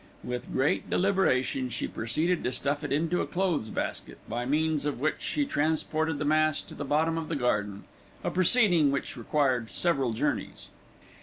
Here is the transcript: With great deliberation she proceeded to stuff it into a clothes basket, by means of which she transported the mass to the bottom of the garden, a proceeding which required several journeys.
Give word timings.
With 0.23 0.51
great 0.51 0.89
deliberation 0.89 1.69
she 1.69 1.87
proceeded 1.87 2.43
to 2.43 2.51
stuff 2.51 2.83
it 2.83 2.91
into 2.91 3.21
a 3.21 3.27
clothes 3.27 3.69
basket, 3.69 4.17
by 4.27 4.47
means 4.47 4.87
of 4.87 4.99
which 4.99 5.21
she 5.21 5.45
transported 5.45 6.17
the 6.17 6.25
mass 6.25 6.63
to 6.63 6.73
the 6.73 6.83
bottom 6.83 7.19
of 7.19 7.29
the 7.29 7.35
garden, 7.35 7.83
a 8.23 8.31
proceeding 8.31 8.89
which 8.89 9.15
required 9.15 9.69
several 9.69 10.13
journeys. 10.13 10.69